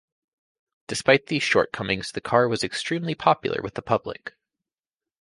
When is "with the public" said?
3.61-4.33